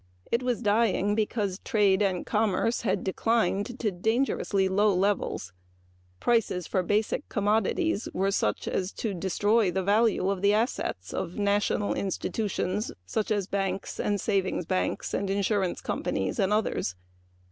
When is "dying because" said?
0.63-1.59